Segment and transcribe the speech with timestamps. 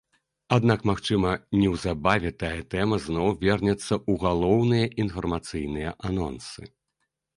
[0.55, 6.63] Аднак магчыма неўзабаве тая тэма зноў вернецца ў галоўныя інфармацыйныя анонсы.